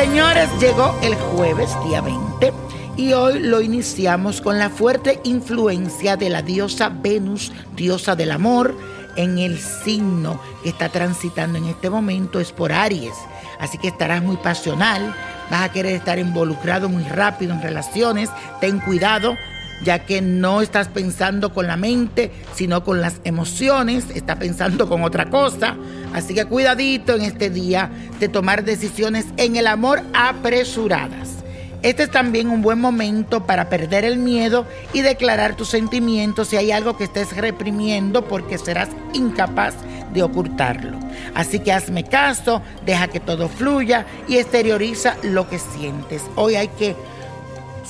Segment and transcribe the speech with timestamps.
[0.00, 2.54] Señores, llegó el jueves, día 20,
[2.96, 8.74] y hoy lo iniciamos con la fuerte influencia de la diosa Venus, diosa del amor,
[9.16, 13.12] en el signo que está transitando en este momento es por Aries.
[13.58, 15.14] Así que estarás muy pasional,
[15.50, 19.36] vas a querer estar involucrado muy rápido en relaciones, ten cuidado
[19.84, 25.02] ya que no estás pensando con la mente, sino con las emociones, estás pensando con
[25.02, 25.76] otra cosa.
[26.12, 31.40] Así que cuidadito en este día de tomar decisiones en el amor apresuradas.
[31.82, 36.58] Este es también un buen momento para perder el miedo y declarar tus sentimientos si
[36.58, 39.74] hay algo que estés reprimiendo porque serás incapaz
[40.12, 40.98] de ocultarlo.
[41.34, 46.22] Así que hazme caso, deja que todo fluya y exterioriza lo que sientes.
[46.36, 46.94] Hoy hay que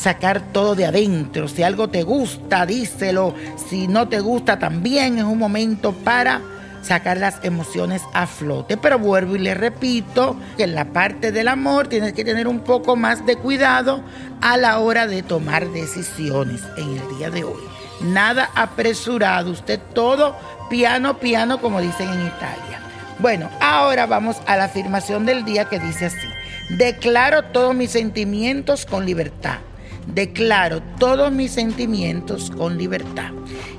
[0.00, 1.46] sacar todo de adentro.
[1.46, 3.34] Si algo te gusta, díselo.
[3.68, 6.40] Si no te gusta, también es un momento para
[6.82, 8.78] sacar las emociones a flote.
[8.78, 12.60] Pero vuelvo y le repito que en la parte del amor tienes que tener un
[12.60, 14.02] poco más de cuidado
[14.40, 17.62] a la hora de tomar decisiones en el día de hoy.
[18.00, 20.34] Nada apresurado, usted todo
[20.70, 22.80] piano, piano, como dicen en Italia.
[23.18, 26.28] Bueno, ahora vamos a la afirmación del día que dice así.
[26.70, 29.58] Declaro todos mis sentimientos con libertad
[30.06, 33.30] declaro todos mis sentimientos con libertad.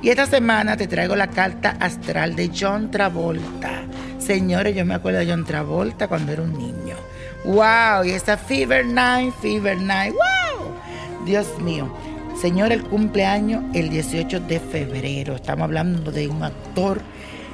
[0.02, 3.83] Y esta semana te traigo la carta astral de John Travolta.
[4.19, 6.95] Señores, yo me acuerdo de John Travolta cuando era un niño.
[7.44, 8.05] ¡Wow!
[8.05, 10.14] Y esta Fever Night, Fever Night.
[10.14, 11.25] ¡Wow!
[11.25, 11.92] Dios mío.
[12.39, 15.36] Señor, el cumpleaños el 18 de febrero.
[15.36, 17.02] Estamos hablando de un actor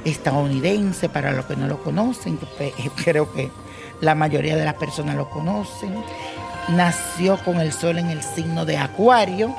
[0.04, 2.38] estadounidense, para los que no lo conocen,
[3.04, 3.50] creo que
[4.00, 5.92] la mayoría de las personas lo conocen
[6.70, 9.54] nació con el sol en el signo de Acuario.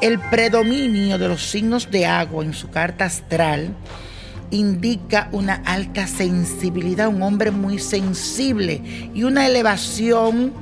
[0.00, 3.74] El predominio de los signos de agua en su carta astral
[4.50, 8.82] indica una alta sensibilidad, un hombre muy sensible
[9.14, 10.52] y una elevación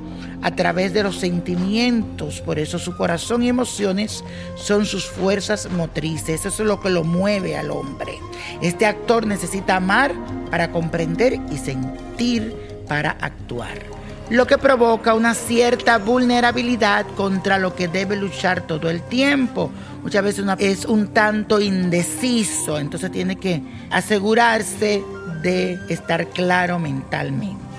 [0.41, 2.41] a través de los sentimientos.
[2.41, 4.23] Por eso su corazón y emociones
[4.55, 6.45] son sus fuerzas motrices.
[6.45, 8.13] Eso es lo que lo mueve al hombre.
[8.61, 10.13] Este actor necesita amar
[10.51, 12.55] para comprender y sentir
[12.87, 19.01] para actuar lo que provoca una cierta vulnerabilidad contra lo que debe luchar todo el
[19.01, 19.71] tiempo.
[20.03, 25.03] Muchas veces es un tanto indeciso, entonces tiene que asegurarse
[25.41, 27.69] de estar claro mentalmente.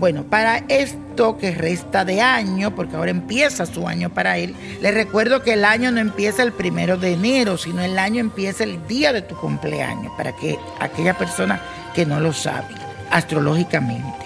[0.00, 4.90] Bueno, para esto que resta de año, porque ahora empieza su año para él, le
[4.90, 8.84] recuerdo que el año no empieza el primero de enero, sino el año empieza el
[8.88, 11.62] día de tu cumpleaños, para que aquella persona
[11.94, 12.74] que no lo sabe,
[13.10, 14.23] astrológicamente.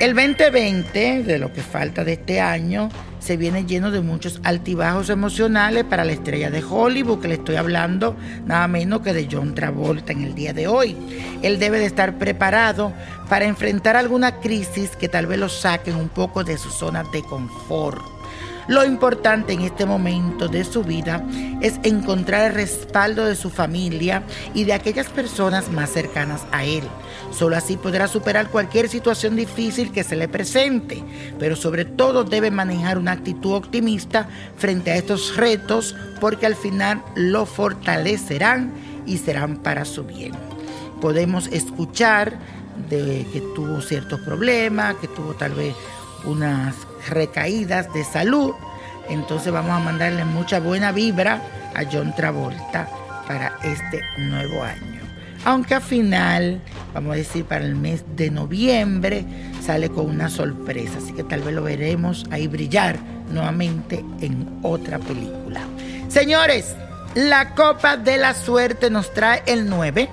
[0.00, 2.88] El 2020, de lo que falta de este año,
[3.18, 7.56] se viene lleno de muchos altibajos emocionales para la estrella de Hollywood, que le estoy
[7.56, 8.16] hablando
[8.46, 10.96] nada menos que de John Travolta en el día de hoy.
[11.42, 12.92] Él debe de estar preparado
[13.28, 17.22] para enfrentar alguna crisis que tal vez lo saquen un poco de su zona de
[17.24, 18.17] confort
[18.68, 21.24] lo importante en este momento de su vida
[21.62, 26.84] es encontrar el respaldo de su familia y de aquellas personas más cercanas a él.
[27.30, 31.02] Solo así podrá superar cualquier situación difícil que se le presente,
[31.38, 37.02] pero sobre todo debe manejar una actitud optimista frente a estos retos porque al final
[37.16, 38.72] lo fortalecerán
[39.06, 40.32] y serán para su bien.
[41.00, 42.38] Podemos escuchar
[42.90, 45.74] de que tuvo ciertos problemas, que tuvo tal vez
[46.24, 46.74] unas
[47.08, 48.52] recaídas de salud.
[49.08, 51.42] Entonces vamos a mandarle mucha buena vibra
[51.74, 52.88] a John Travolta
[53.26, 54.98] para este nuevo año.
[55.44, 56.60] Aunque al final,
[56.92, 59.24] vamos a decir para el mes de noviembre,
[59.62, 60.98] sale con una sorpresa.
[60.98, 62.98] Así que tal vez lo veremos ahí brillar
[63.30, 65.60] nuevamente en otra película.
[66.08, 66.74] Señores,
[67.14, 70.08] la Copa de la Suerte nos trae el 9,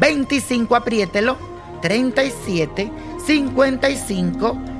[0.00, 1.36] 25, apriételo,
[1.82, 2.90] 37,
[3.24, 4.58] 55,